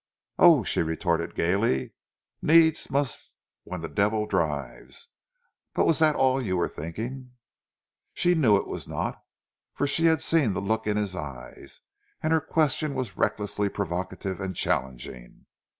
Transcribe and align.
"Oh," 0.39 0.63
she 0.63 0.81
retorted 0.81 1.35
gaily, 1.35 1.91
"needs 2.41 2.89
must 2.89 3.35
when 3.65 3.81
the 3.81 3.87
devil 3.87 4.25
drives! 4.25 5.09
But 5.75 5.85
was 5.85 5.99
that 5.99 6.15
all 6.15 6.41
you 6.41 6.57
were 6.57 6.67
thinking?" 6.67 7.33
She 8.15 8.33
knew 8.33 8.57
it 8.57 8.65
was 8.65 8.87
not, 8.87 9.21
for 9.75 9.85
she 9.85 10.05
had 10.05 10.23
seen 10.23 10.53
the 10.53 10.59
look 10.59 10.87
in 10.87 10.97
his 10.97 11.15
eyes, 11.15 11.81
and 12.19 12.33
her 12.33 12.41
question 12.41 12.95
was 12.95 13.15
recklessly 13.15 13.69
provocative 13.69 14.41
and 14.41 14.55
challenging. 14.55 15.45